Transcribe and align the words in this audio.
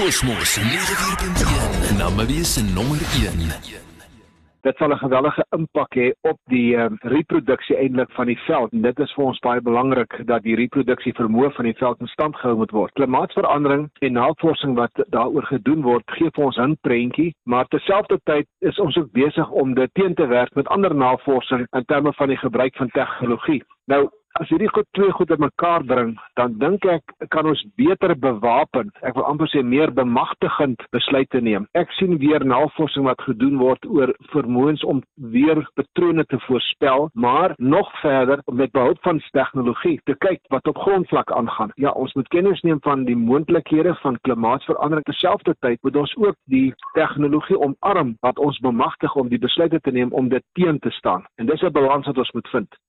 Kosmos 0.00 0.56
94.1 0.56 1.98
Namawie 1.98 2.44
se 2.44 2.62
nommer 2.74 3.00
1. 3.20 3.80
Dit 4.62 4.76
sal 4.76 4.92
'n 4.92 4.98
geweldige 4.98 5.44
impak 5.56 5.94
hê 5.94 6.12
op 6.20 6.38
die 6.44 6.72
uh, 6.76 6.86
reproduksie 7.00 7.76
eintlik 7.76 8.10
van 8.10 8.26
die 8.26 8.38
veld. 8.46 8.72
En 8.72 8.82
dit 8.82 8.98
is 8.98 9.12
vir 9.12 9.24
ons 9.24 9.38
baie 9.38 9.60
belangrik 9.60 10.26
dat 10.26 10.42
die 10.42 10.56
reproduksie 10.56 11.12
vermoë 11.20 11.50
van 11.56 11.64
die 11.64 11.76
veld 11.76 12.00
in 12.00 12.06
stand 12.06 12.36
gehou 12.36 12.56
moet 12.56 12.70
word. 12.70 12.92
Klimaatsverandering 12.92 13.90
en 14.00 14.12
navorsing 14.12 14.74
wat 14.74 15.04
daaroor 15.16 15.44
gedoen 15.52 15.82
word, 15.82 16.04
gee 16.16 16.30
vir 16.32 16.44
ons 16.44 16.56
'n 16.56 16.78
prentjie, 16.80 17.34
maar 17.44 17.68
terselfdertyd 17.68 18.46
is 18.60 18.78
ons 18.78 18.96
ook 18.96 19.12
besig 19.12 19.50
om 19.50 19.74
dit 19.74 19.90
teen 19.92 20.14
te 20.14 20.26
werk 20.26 20.54
met 20.54 20.68
ander 20.68 20.94
navorsing 20.94 21.66
in 21.70 21.84
terme 21.84 22.12
van 22.12 22.28
die 22.28 22.40
gebruik 22.40 22.76
van 22.76 22.88
tegnologie. 22.88 23.62
Nou 23.84 24.08
As 24.38 24.48
hierdie 24.48 24.68
goed 24.70 24.86
twee 24.94 25.10
goed 25.10 25.26
bymekaar 25.28 25.82
bring, 25.84 26.12
dan 26.38 26.52
dink 26.62 26.84
ek 26.86 27.14
kan 27.34 27.48
ons 27.50 27.60
beter 27.80 28.12
bewapen. 28.14 28.92
Ek 29.02 29.16
wil 29.18 29.26
amper 29.26 29.48
sê 29.50 29.62
meer 29.66 29.90
bemagtigend 29.90 30.84
besluite 30.94 31.40
neem. 31.42 31.66
Ek 31.74 31.90
sien 31.96 32.14
weer 32.22 32.44
navorsing 32.46 33.08
wat 33.08 33.20
gedoen 33.26 33.58
word 33.58 33.88
oor 33.90 34.12
vermoëns 34.30 34.84
om 34.86 35.02
weer 35.34 35.58
patrone 35.74 36.24
te 36.30 36.38
voorspel, 36.46 37.08
maar 37.14 37.56
nog 37.58 37.90
verder 38.00 38.42
met 38.46 38.72
behulp 38.76 39.02
van 39.02 39.18
tegnologie 39.34 39.96
te 40.06 40.14
kyk 40.22 40.40
wat 40.54 40.70
op 40.70 40.78
grondvlak 40.78 41.32
aangaan. 41.34 41.74
Ja, 41.74 41.90
ons 41.90 42.14
moet 42.14 42.30
kennis 42.30 42.62
neem 42.62 42.78
van 42.86 43.04
die 43.08 43.18
moontlikhede 43.18 43.96
van 44.04 44.18
klimaatsverandering. 44.28 45.08
Terselfdertyd 45.10 45.82
moet 45.82 45.96
ons 45.96 46.14
ook 46.16 46.38
die 46.46 46.70
tegnologie 46.94 47.58
omarm 47.58 48.14
wat 48.22 48.38
ons 48.38 48.62
bemagtig 48.62 49.14
om 49.18 49.28
die 49.28 49.42
besluite 49.42 49.82
te 49.82 49.90
neem 49.90 50.14
om 50.14 50.30
dit 50.30 50.44
teen 50.54 50.78
te 50.78 50.94
staan. 50.94 51.26
En 51.36 51.50
dis 51.50 51.62
'n 51.62 51.72
balans 51.72 52.06
wat 52.06 52.18
ons 52.18 52.32
moet 52.32 52.48
vind. 52.48 52.80